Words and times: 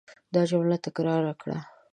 دا 0.33 0.41
جمله 0.51 0.75
تکرار 0.85 1.23
کړه. 1.41 1.57